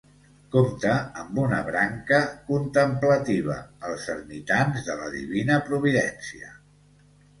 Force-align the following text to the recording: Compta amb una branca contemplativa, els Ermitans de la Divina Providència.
Compta 0.53 0.93
amb 1.23 1.35
una 1.41 1.59
branca 1.67 2.19
contemplativa, 2.49 3.59
els 3.91 4.07
Ermitans 4.15 4.89
de 4.89 4.97
la 5.03 5.11
Divina 5.21 5.61
Providència. 5.69 6.51